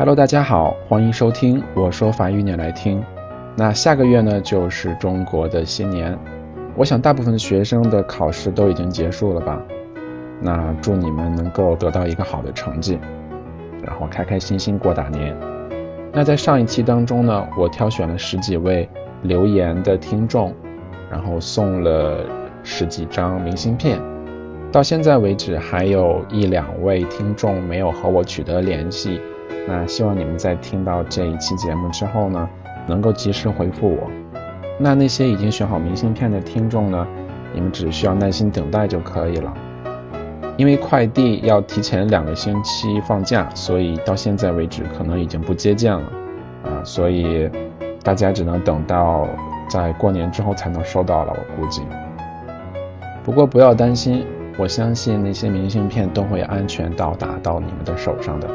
[0.00, 3.04] Hello，大家好，欢迎收听我说法语你来听。
[3.54, 6.18] 那下个月呢就是中国的新年，
[6.74, 9.60] 我想大部分学生的考试都已经结束了吧？
[10.40, 12.98] 那祝你们能够得到一个好的成绩，
[13.82, 15.36] 然后开开心心过大年。
[16.14, 18.88] 那在上一期当中呢，我挑选了十几位
[19.20, 20.54] 留言的听众，
[21.10, 22.24] 然后送了
[22.62, 24.00] 十几张明信片。
[24.72, 29.20] 到现在为止，还有一两位听众没有和我取得联系。
[29.66, 32.48] 那希望你们在听到这一期节目之后呢，
[32.86, 34.10] 能够及时回复我。
[34.78, 37.06] 那那些已经选好明信片的听众呢，
[37.54, 39.52] 你们只需要耐心等待就可以了。
[40.56, 46.02] 因为快递要提前两个星期放假，所以到现在为止可能已经不接见了
[46.64, 47.48] 啊，所以
[48.02, 49.26] 大家只能等到
[49.68, 51.82] 在过年之后才能收到了，我估计。
[53.22, 54.26] 不过不要担心，
[54.58, 58.48] 我相信那些明信片都会安全到达到你们的手上的。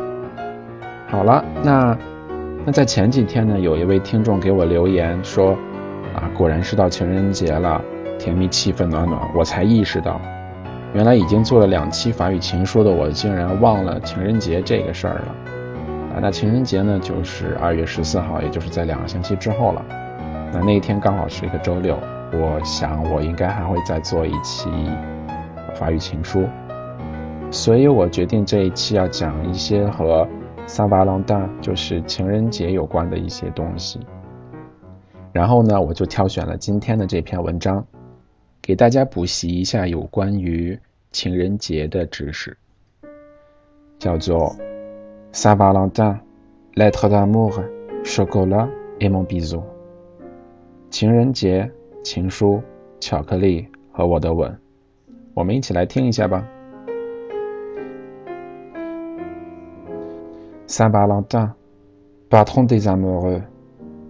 [1.07, 1.97] 好了，那
[2.65, 5.51] 那在前几天呢，有一位听众给我留言说，
[6.15, 7.79] 啊，果然是到情人节了，
[8.17, 9.21] 甜蜜气氛暖暖。
[9.35, 10.19] 我才意识到，
[10.93, 15.35] 原来已经做了两期法语情书的我，竟然忘了情人节这个事儿了。
[16.15, 19.85] 啊，那情人节呢，就是二月十四号，也就是在两个星期之后了。
[20.51, 21.97] 那那一天刚好是一个周六，
[22.33, 24.69] 我想我应该还会再做一期
[25.75, 26.45] 法语情书，
[27.51, 30.27] 所以我决定这一期要讲一些和。
[30.67, 33.99] 萨瓦朗达就是情人节有关的一些东西，
[35.31, 37.85] 然后呢，我就挑选了今天的这篇文章，
[38.61, 40.77] 给大家补习一下有关于
[41.11, 42.57] 情人节的知识，
[43.99, 44.55] 叫做
[45.31, 46.19] 萨瓦朗达
[46.73, 48.67] ，lettre d'amour，chocolat
[48.99, 49.61] et mon bisou。
[50.89, 51.71] 情人节，
[52.03, 52.61] 情书，
[52.99, 54.57] 巧克力和我的吻，
[55.33, 56.45] 我们一起来听一下吧。
[60.66, 61.54] Saint Valentin,
[62.28, 63.42] patron des amoureux,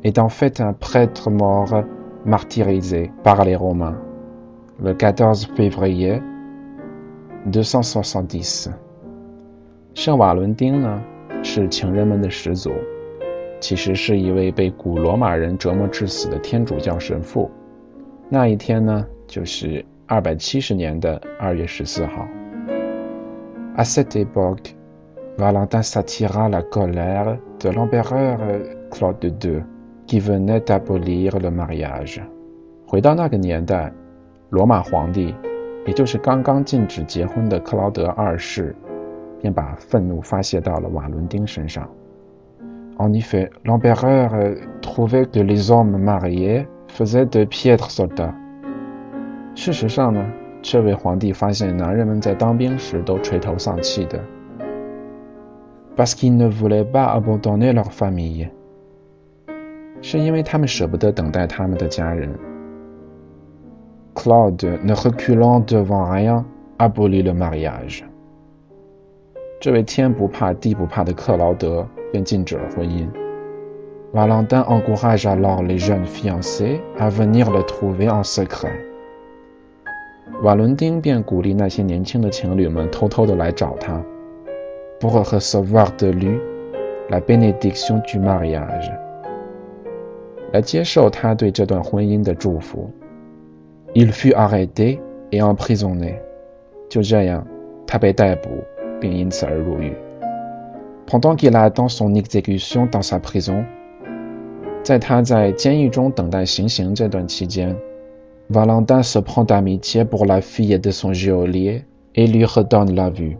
[0.02, 1.84] est en fait un prêtre mort
[2.24, 3.96] martyrisé par les Romains
[4.82, 6.22] le 14 février
[7.46, 8.70] 270.
[9.94, 11.02] 圣瓦伦丁呢，
[11.42, 12.70] 是情人们的始祖，
[13.60, 17.50] 其实是一位被古罗马人折磨致死的天主教神父。
[18.28, 22.26] 那一天呢，就是二百七十年的二月十四号。
[23.76, 24.74] À cette époque,
[25.36, 28.38] Valentin s'attira la colère de l'empereur
[28.90, 29.62] Claude II,
[30.06, 32.20] qui venait d'abolir le mariage.
[32.86, 33.92] 回到那个年代，
[34.50, 35.34] 罗马皇帝，
[35.86, 38.74] 也就是刚刚禁止结婚的克劳德二世，
[39.40, 41.88] 便把愤怒发泄到了瓦伦丁身上。
[42.98, 44.28] En effet, l'empereur
[44.82, 48.34] trouvait que les hommes mariés faisaient de piètres soldats.
[49.54, 50.22] 事实上呢，
[50.60, 54.20] 这位皇帝发现男人们在当兵时都垂头丧气的。
[55.96, 58.50] parce qu'ils ne voulaient pas abandonner leur famille.
[60.02, 62.30] 是因为他们舍不得等待他们的家人。
[64.14, 66.44] Claude, ne reculant devant rien,
[66.78, 68.02] abolit le mariage.
[69.60, 73.06] 这位天不怕地不怕的克劳德便禁止了婚姻。
[74.12, 78.72] Valentin encourage alors les jeunes fiancés à venir le trouver en secret.
[80.42, 84.02] 瓦伦丁便鼓励那些年轻的情侣们偷偷的来找他。
[84.98, 86.38] pour recevoir de lui
[87.08, 88.92] la bénédiction du mariage，
[90.52, 92.90] 来接受他对这段婚姻的祝福。
[93.94, 96.20] Il fut arrêté et emprisonné。
[96.88, 97.46] 就这样，
[97.86, 98.48] 他被逮捕
[99.00, 99.94] 并因此而入狱。
[101.06, 103.64] Pendant qu'il attend son exécution dans sa prison，
[104.84, 107.74] 在他在监狱中等待行刑这段期间，
[108.48, 111.82] Valentin se prend d'amitié pour la fille de son geôlier
[112.14, 113.36] et lui redonne la vue。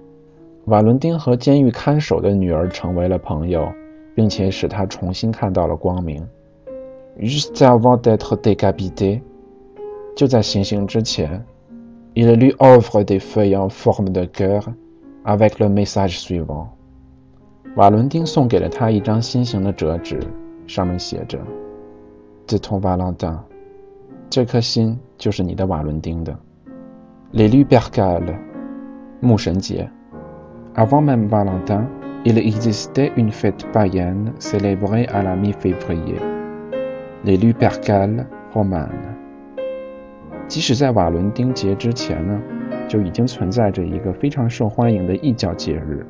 [0.65, 3.71] 瓦伦丁和监狱看守的女儿成为了朋友，
[4.15, 6.27] 并且使他重新看到了光明。
[7.19, 9.21] Juste avant d'être décapité，
[10.15, 11.45] 就在行刑之前
[12.15, 14.63] ，il lui offre des feuilles en forme de cœur
[15.23, 16.69] avec le message suivant。
[17.75, 20.19] 瓦伦丁送给了他一张心形的折纸，
[20.65, 21.37] 上面写着
[22.47, 23.37] ：“De ton Valentin，
[24.31, 26.35] 这颗心就是你的瓦伦丁的。
[27.31, 28.35] ”Les Lupercales，
[29.19, 29.87] 牧神节。
[30.74, 31.86] Avant même Valentin,
[32.24, 36.16] il existait une fête païenne célébrée à la mi-février,
[37.24, 39.16] les Lupercales romanes.
[40.48, 42.40] 即使在瓦伦丁节之前呢，
[42.88, 46.04] 就已经存在着一个非常受欢迎的异教节日，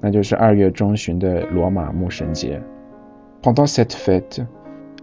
[0.00, 2.60] 那就是二月中旬的罗马牧神节。
[3.42, 4.44] Pendant cette fête,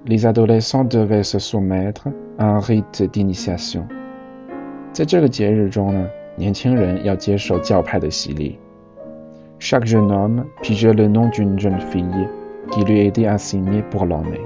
[0.06, 3.84] les adolescents devaient se soumettre à un rite d'initiation.
[4.92, 8.58] 在这个节日中呢，年轻人要接受教派的洗礼。
[9.61, 12.29] Chaque jeune homme pigeait le nom d'une jeune fille
[12.71, 14.41] qui lui était assignée pour l'année。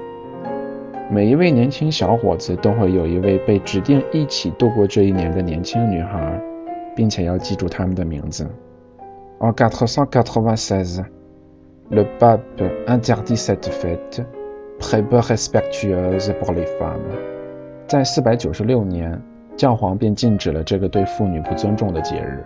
[1.10, 6.40] 每一位年轻小伙子都会有一位被指定一起度过这一年的年轻女孩，
[6.96, 8.48] 并且要记住他们的名字。
[9.38, 11.04] En 496,
[11.90, 12.40] le pape
[12.86, 14.24] interdit cette fête,
[14.78, 17.00] prébe respectueuse pour les femmes。
[17.86, 19.20] 在四百九十六年，
[19.56, 22.42] 教皇便禁止了这个对妇女不尊重的节日。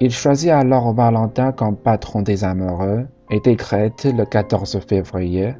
[0.00, 5.54] Il choisit alors Valentin comme patron des amoureux et décrète le 14 février,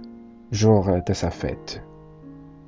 [0.50, 1.81] jour de sa fête。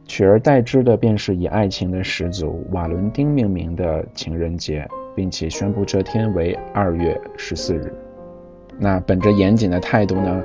[0.07, 4.87] 取而代之的便是以爱情的始祖瓦伦丁命名的情人节，
[5.17, 7.93] 并且宣布这天为二月十四日。
[8.79, 10.45] 那本着严谨的态度呢，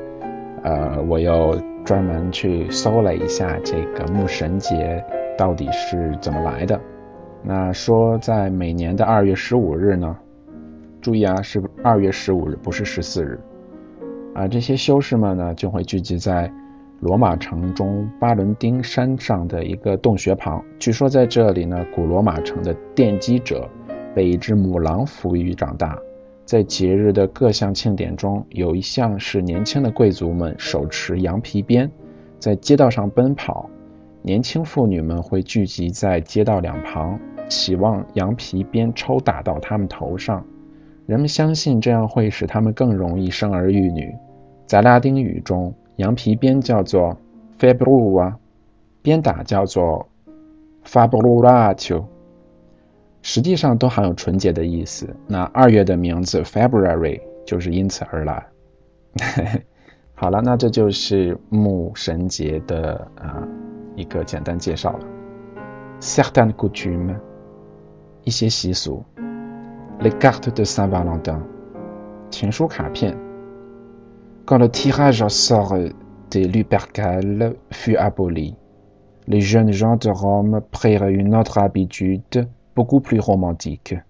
[0.63, 5.06] 呃，我又专门去搜了一下这个牧神节
[5.38, 6.81] 到底是怎么来的。
[7.44, 10.18] 那说在每年的二月十五日呢。
[11.01, 13.39] 注意啊，是二月十五日，不是十四日。
[14.33, 16.50] 啊，这些修士们呢，就会聚集在
[17.00, 20.63] 罗马城中巴伦丁山上的一个洞穴旁。
[20.80, 23.68] 据说在这里呢，古罗马城的奠基者
[24.15, 25.98] 被一只母狼抚育长大。
[26.45, 31.89] 在节日的各项庆典中，有一项是年轻的贵族们手持羊皮鞭
[32.39, 33.69] 在街道上奔跑，
[34.21, 37.19] 年轻妇女们会聚集在街道两旁，
[37.50, 40.45] 期望羊皮鞭抽打到他们头上。
[41.06, 44.15] 人们相信这样会使他们更容易生儿育女。
[44.65, 47.18] 在拉丁语中，羊皮鞭叫做
[47.59, 48.36] “fabrua”，
[49.01, 50.07] 鞭打叫做
[50.86, 52.06] “fabrulatio”，
[53.21, 55.13] 实际上都含有纯洁的意思。
[55.27, 58.45] 那二月的名字 “February” 就是因此而来。
[60.15, 63.45] 好了，那这就是牧神节的啊
[63.95, 65.06] 一个简单介绍了。
[66.00, 67.15] Certaines coutumes，
[68.24, 69.04] 一些习俗。
[70.00, 71.43] Les cartes de Saint-Valentin.
[74.44, 75.75] Quand le tirage au sort
[76.31, 78.56] des Lupercales fut aboli,
[79.26, 84.00] les jeunes gens de Rome prirent une autre habitude beaucoup plus romantique.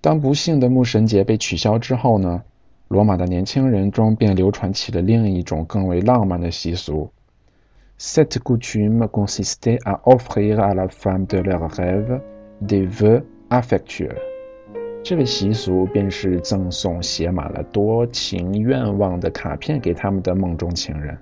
[0.00, 2.42] 当不幸的牧神节被取消之后呢，
[2.88, 7.10] 罗马的年轻人中便流传起了另一种更为浪漫的习俗。
[7.98, 12.20] Cette coutume consistait à offrir à la femme de leur rêve
[12.60, 14.16] des vœux affectueux.
[15.09, 21.17] 这个习俗便是赠送写满了多情愿望的卡片给他们的梦中情人。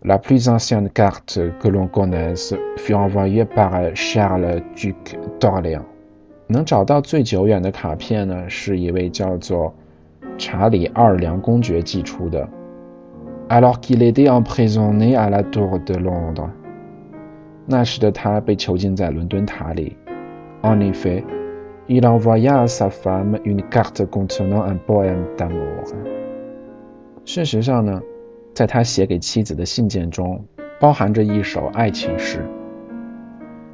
[0.00, 4.94] La plus ancienne carte que l'on connaisse fut envoyée par Charles duc
[5.38, 5.82] d'Orléans。
[6.46, 9.74] 能找到最久远的卡片呢，是一位叫做
[10.38, 12.48] 查理奥尔良公爵寄出的。
[13.50, 16.48] Alors qu'il était emprisonné à la Tour de Londres。
[17.66, 19.94] 那时的他被囚禁在伦敦塔里。
[20.62, 21.22] En effet。
[21.87, 25.83] Il envoya à sa femme une carte contenant un poème d'amour。
[27.25, 28.01] 事实上呢，
[28.53, 30.45] 在他写给妻子的信件中，
[30.79, 32.39] 包含着一首爱情诗。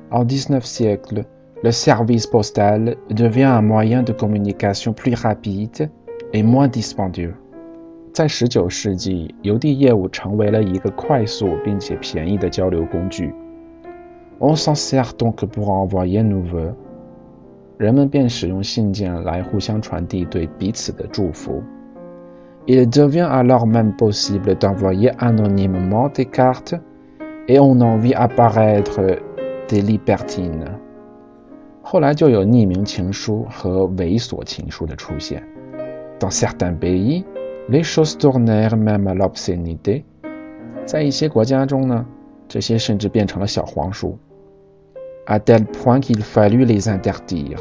[0.10, 1.26] En dix-neuf siècle,
[1.62, 5.90] le service postal devient un moyen de communication plus rapide
[6.32, 7.34] et moins dispendieux。
[8.14, 13.34] 在十九世纪，邮递业务成为了一个快速并且便宜的交流工具。
[14.40, 16.74] On s'en sert donc pour envoyer nos vœux。
[17.81, 21.63] 人们便使用信件来互相传递对彼此的祝福。
[22.67, 26.79] Il devient alors même possible d'envoyer anonymement des cartes
[27.49, 29.01] et on en vit apparaître
[29.67, 30.67] des libertines。
[31.81, 35.43] 后来就有匿名情书和猥琐情书的出现。
[36.19, 37.25] Dans certains pays,
[37.71, 40.05] les choses tournèrent même à l'obscénité。
[40.85, 42.05] 在一些国家中呢，
[42.47, 44.19] 这些甚至变成了小黄书。
[45.26, 47.60] à tel point qu'il fallut les interdire，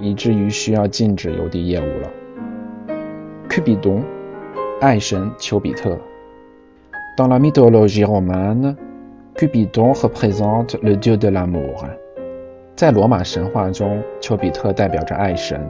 [0.00, 2.10] 以至于需要禁止邮递业务了。
[3.48, 4.02] Cupidon，
[4.80, 5.98] 爱神丘比特。
[7.16, 8.76] Dans la mythologie romaine,
[9.34, 11.84] Cupidon représente le dieu de l'amour。
[12.74, 15.60] 在罗马神话中，丘比特代表着爱神。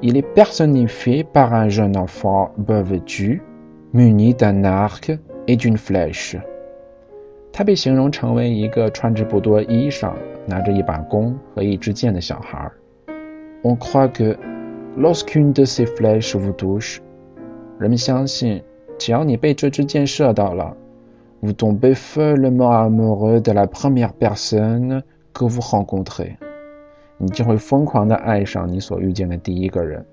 [0.00, 3.40] Il est personnifié par un jeune enfant vêtu,
[3.92, 6.36] muni d'un arc et d'une flèche。
[7.57, 10.13] 他被形容成为一个穿着不多衣裳、
[10.45, 12.71] 拿着一把弓和一支箭的小孩。
[13.63, 14.37] On croit que
[14.95, 16.99] lorsqu'une de ces flèches vous touche，
[17.79, 18.61] 人们相信，
[18.99, 20.77] 只要你被这支箭射到了
[21.41, 25.01] ，vous tombez follement amoureux de la première personne
[25.33, 26.35] que vous rencontrez，
[27.17, 30.05] 你就会疯狂的爱上你所遇见的第一个人。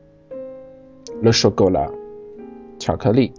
[1.20, 1.90] Le chocolat，
[2.78, 3.34] 巧克力。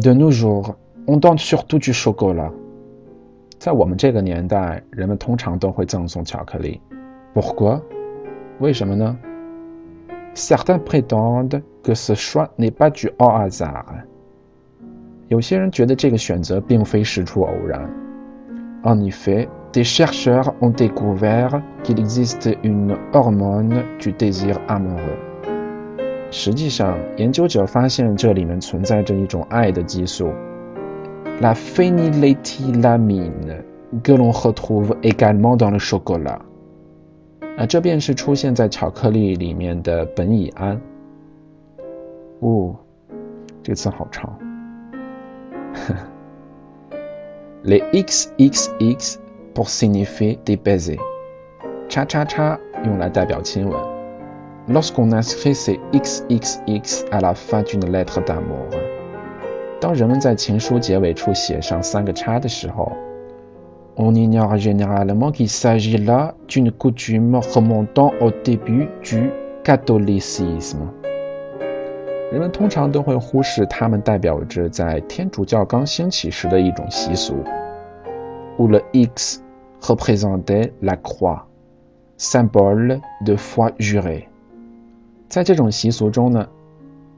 [0.00, 0.74] De nos jours,
[1.06, 2.50] on donne surtout du chocolat。
[3.58, 6.80] 在我们这个年代，人们通常都会赠送巧克力。
[7.34, 7.80] Pourquoi？
[8.58, 9.18] 为什么呢
[10.34, 14.04] Certains prétendent que ce choix n'est pas du hasard.
[15.28, 17.90] 有些人觉得这个选择并非事出偶然。
[18.82, 25.16] En effet, des chercheurs ont découvert qu'il existe une hormone du désir amoureux.
[26.30, 30.30] 实际上，研究者发现这里面存在着一种爱的激素
[31.40, 33.64] ，la phényléthylamine,
[34.02, 36.40] que l'on retrouve également dans le chocolat.
[37.56, 40.80] 啊，这便是出现在巧克力里面的苯乙胺。
[42.40, 42.76] 哦，
[43.62, 44.38] 这个词好长。
[47.64, 49.16] Les XXX
[49.54, 51.00] pour signifier des baisers，
[51.88, 53.76] 叉叉叉用来代表亲吻。
[54.68, 58.68] Lorsqu'on inscrit ces XXX à la fin d'une lettre d'amour，
[59.86, 62.90] 当人们在情书结尾处写上三个叉的时候。
[63.94, 69.30] On ignore généralement qu'il s'agit là d'une coutume remontant au début du
[69.62, 70.88] catholicisme。
[72.32, 77.36] 人们通常都会忽视它们代表着在天主教刚兴起时的一种习俗
[78.58, 79.40] ，où le X
[79.80, 81.46] représentait la croix,
[82.18, 84.24] symbole de foi jurée。
[85.28, 86.48] 在这种习俗中呢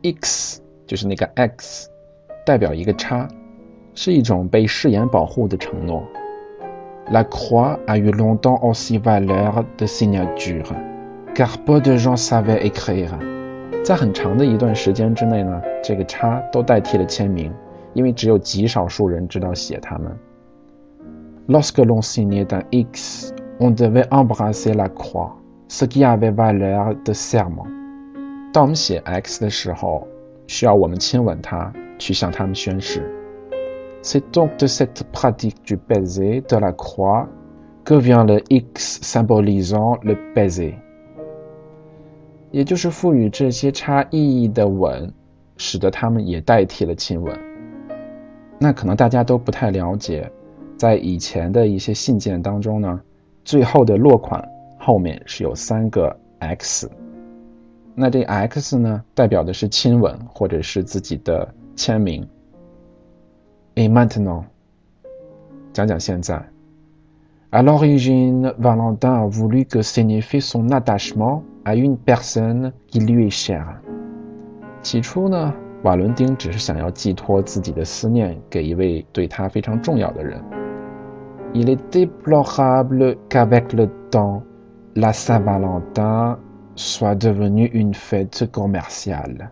[0.03, 1.89] ，X 就是那个 X，
[2.49, 3.29] 代表一个叉，
[3.95, 6.03] 是一种被誓言保护的承诺。
[7.11, 10.65] La croix a eu longtemps aussi valeur de signature,
[11.35, 13.11] car peu de gens savaient écrire.
[13.85, 17.53] 在很长的一段时间之内呢，这个叉都代替了签名，
[17.93, 20.17] 因为只有极少数人知道写它们。
[21.49, 25.37] Lorsque l'on signait un X, on devait embrasser la croix,
[25.69, 27.67] ce qui avait valeur de serment.
[28.55, 30.09] 当我们写 X 的时候，
[30.49, 33.01] 需要我们亲吻它，去向他们宣誓。
[34.03, 37.29] C'est donc de cette pratique du baiser de la croix
[37.85, 40.75] que vient le X symbolisant le baiser。
[42.51, 45.13] 也就是赋予这些叉意义的吻，
[45.59, 47.39] 使得它们也代替了亲吻。
[48.59, 50.31] 那可能大家都不太了解，
[50.79, 53.01] 在以前的一些信件当中呢，
[53.45, 54.43] 最后的落款
[54.79, 56.91] 后面是有三个 X。
[58.01, 62.29] 那这 X 呢，代表的是亲吻或者是自己的签名。
[63.75, 64.45] Et maintenant，
[65.73, 66.41] 讲讲现在。
[67.51, 73.79] À l'origine, Valentin a voulu que signifie son attachement à une personne qui lui est chère。
[74.81, 75.53] 起初呢，
[75.83, 80.41] 瓦伦丁只是想要寄托自己的思念给一位对他非常重要的人。
[81.53, 84.43] Il est déplorable qu'avec le temps,
[84.95, 86.37] la Saint-Valentin
[86.79, 89.49] soit devenue une fête commerciale。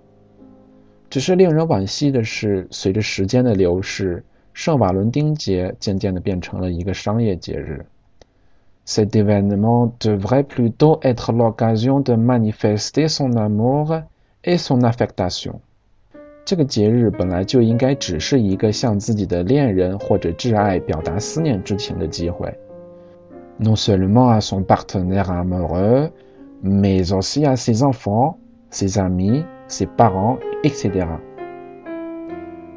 [1.11, 7.85] 只是令人惋惜的是，随着时间的流逝，圣瓦伦丁节渐渐的变成了一个商业节日。
[8.87, 14.05] Cet événement devrait plutôt être l'occasion de manifester son amour
[14.45, 15.55] et son affectation。
[16.45, 22.57] 这个节日本来就应该只是一个向自己的恋人或者挚爱表达思念之情的机会。
[23.59, 26.11] Non seulement à son partenaire amoureux,
[26.62, 28.38] mais aussi à ses enfants,
[28.70, 29.44] ses amis.
[29.72, 31.08] ses parents, etc.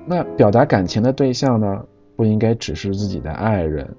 [0.06, 3.96] 那表达感情的对象呢，不应该只是自己的爱人，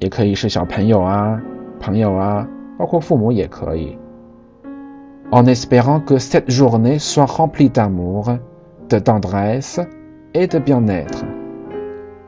[0.00, 1.40] 也可以是小朋友啊、
[1.78, 3.96] 朋友啊，包括父母也可以。
[5.30, 8.38] En espérant que cette journée soit remplie d'amour,
[8.88, 9.78] de tendresse
[10.32, 11.22] et de bien-être，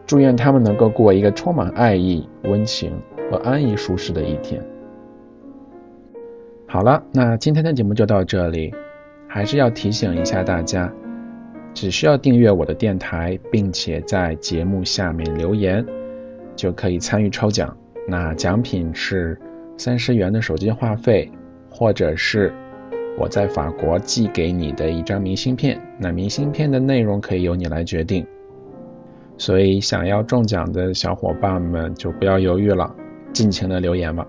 [0.07, 2.93] 祝愿他们能够过一个充满爱意、温情
[3.33, 4.63] 和安逸舒适的一天。
[6.74, 8.74] 好了，那今天的节目就到这里。
[9.28, 10.92] 还是要提醒一下大家，
[11.72, 15.86] 只需要订阅我的电台，并且在节目下面留言，
[16.56, 17.78] 就可以参与抽奖。
[18.08, 19.40] 那奖品是
[19.78, 21.32] 三十元的手机话费，
[21.70, 22.52] 或者是
[23.20, 25.80] 我在法国寄给你的一张明信片。
[26.00, 28.26] 那明信片的内容可以由你来决定。
[29.38, 32.96] 所以想要中奖的小伙伴们就不要犹豫了，
[33.32, 34.26] 尽情的留言吧。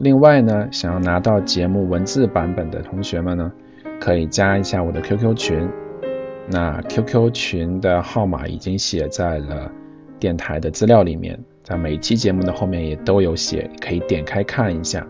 [0.00, 3.52] 另外呢，想要拿到节目文字版本的同学们呢。
[4.00, 5.68] 可以加一下我的 QQ 群，
[6.50, 9.70] 那 QQ 群的号码已经写在了
[10.18, 15.06] 电台的资料里面，在每期节目的后面也都有写，可以点开看一下。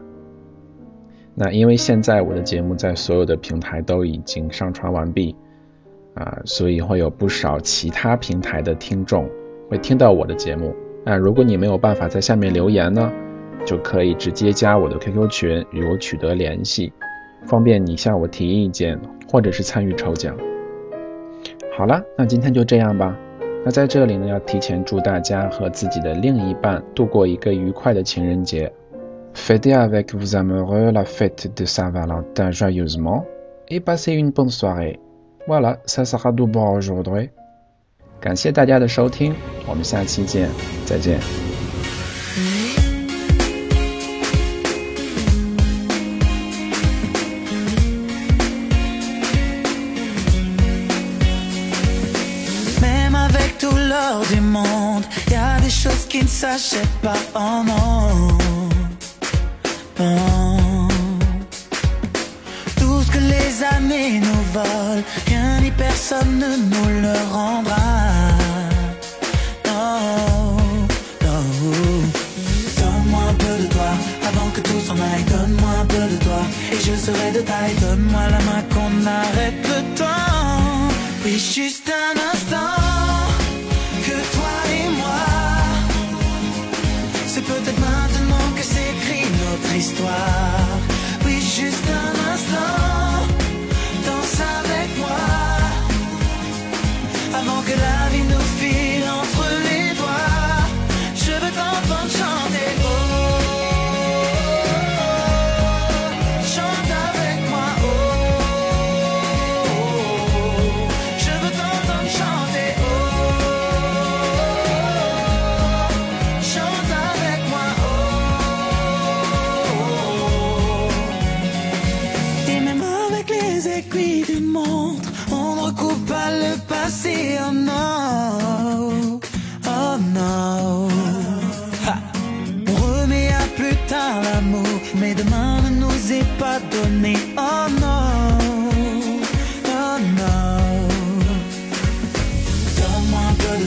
[1.36, 5.36] 那因为现在我的节目在所有的平台都已经上传完毕
[6.14, 9.30] 啊，所以会有不少其他平台的听众
[9.68, 10.74] 会听到我的节目。
[11.04, 13.12] 那如果你没有办法在下面留言呢，
[13.64, 16.92] 就可以直接加我的 QQ 群与我取得联系。
[17.46, 20.36] 方便你向我提意见，或者是参与抽奖。
[21.76, 23.16] 好了，那今天就这样吧。
[23.64, 28.72] 那在这里呢，要提前祝大家和自己的另一半度过一个愉快的情人节。
[29.34, 33.24] Fêtez avec vos amoureux la fête de Saint Valentin joyeusement
[33.68, 34.98] et passez une bonne soirée.
[35.46, 37.30] Voilà, ça sera tout pour aujourd'hui.
[38.20, 39.34] 感谢大家的收听，
[39.66, 40.48] 我们下期见，
[40.84, 41.49] 再见。
[56.40, 57.22] S'achètent pas.
[57.34, 58.38] Oh non.
[62.78, 67.88] Tout ce que les années nous volent, rien ni personne ne nous le rendra.
[69.66, 70.56] Non,
[71.26, 71.44] non.
[72.78, 73.90] Donne-moi un peu de toi
[74.28, 75.26] avant que tout s'en aille.
[75.34, 76.40] Donne-moi un peu de toi
[76.72, 77.76] et je serai de taille.
[77.82, 80.10] Donne-moi la main qu'on arrête le temps.
[81.54, 81.89] Juste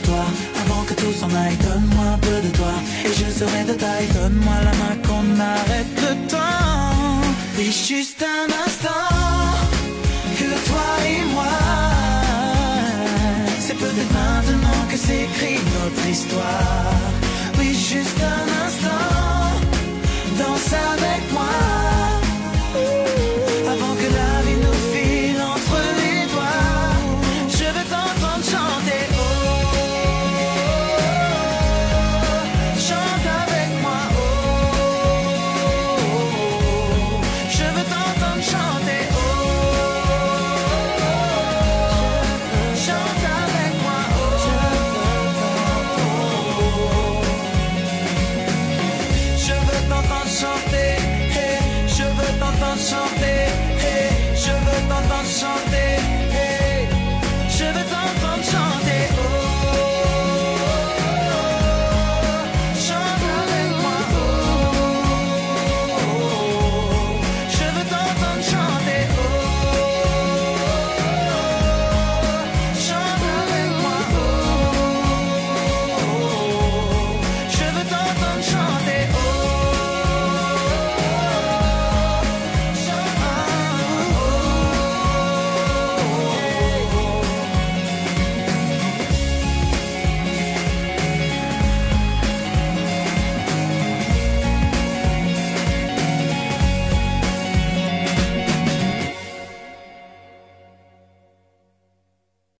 [0.09, 1.57] avant que tout s'en aille.
[1.57, 2.73] Donne-moi un peu de toi
[3.05, 4.07] et je serai de taille.
[4.13, 7.21] Donne-moi la main qu'on arrête le temps.
[7.59, 9.13] Et juste un instant
[10.37, 11.55] que toi et moi.
[13.59, 16.93] C'est peut-être maintenant que s'écrit notre histoire.
[17.59, 19.53] Oui, juste un instant.
[20.37, 23.22] Danse avec moi.